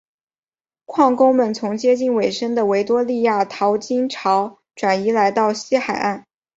[0.85, 6.25] 矿工们从接近尾声的维多利亚淘金潮转移来到西海岸。